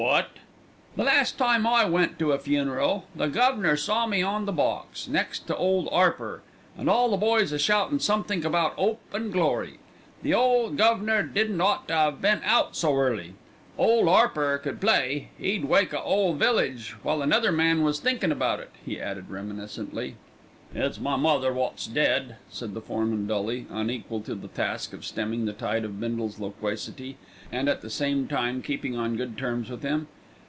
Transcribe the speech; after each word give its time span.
"A 0.01 0.03
what?" 0.03 0.29
"The 0.95 1.03
last 1.03 1.37
time 1.37 1.67
I 1.67 1.85
went 1.85 2.17
to 2.19 2.31
a 2.31 2.39
funeral 2.39 3.05
the 3.15 3.27
guv'nor 3.27 3.77
saw 3.77 4.07
me 4.07 4.23
on 4.23 4.45
the 4.45 4.51
box, 4.51 5.07
next 5.07 5.45
to 5.45 5.55
Ole 5.55 5.87
'Arper, 5.91 6.41
and 6.75 6.89
all 6.89 7.11
the 7.11 7.17
boys 7.17 7.51
a 7.51 7.59
shoutin' 7.59 7.99
somethink 7.99 8.43
about 8.43 8.73
'Ope 8.79 8.99
and 9.13 9.31
Glory. 9.31 9.77
The 10.23 10.33
ole 10.33 10.71
guv'nor 10.71 11.21
didn't 11.21 11.61
ought 11.61 11.87
to 11.89 11.93
'ave 11.95 12.17
been 12.19 12.41
out 12.43 12.75
so 12.75 12.95
early. 12.97 13.35
Ole 13.77 14.09
'Arper 14.09 14.57
could 14.63 14.81
play; 14.81 15.29
'e'd 15.39 15.65
wake 15.65 15.93
a 15.93 16.01
'ole 16.01 16.33
village 16.33 16.95
while 17.03 17.21
another 17.21 17.51
man 17.51 17.83
was 17.83 17.99
thinkin' 17.99 18.31
about 18.31 18.59
it," 18.59 18.71
he 18.83 18.99
added 18.99 19.29
reminiscently. 19.29 20.15
"It's 20.73 20.99
my 21.01 21.15
mother 21.17 21.51
wot's 21.53 21.85
dead," 21.85 22.37
said 22.49 22.73
the 22.73 22.79
foreman 22.81 23.27
dully, 23.27 23.65
unequal 23.69 24.21
to 24.21 24.35
the 24.35 24.47
task 24.47 24.93
of 24.93 25.05
stemming 25.05 25.43
the 25.45 25.51
tide 25.53 25.83
of 25.83 25.99
Bindle's 25.99 26.39
loquacity 26.39 27.17
and 27.51 27.67
at 27.67 27.81
the 27.81 27.89
same 27.89 28.25
time 28.25 28.61
keeping 28.61 28.95
on 28.95 29.17
good 29.17 29.37
terms 29.37 29.69
with 29.69 29.83
him. 29.83 30.07